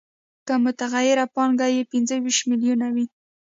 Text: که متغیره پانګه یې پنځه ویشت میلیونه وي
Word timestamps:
که 0.45 0.53
متغیره 0.63 1.25
پانګه 1.35 1.67
یې 1.75 1.89
پنځه 1.91 2.15
ویشت 2.21 2.43
میلیونه 2.49 2.87
وي 2.95 3.05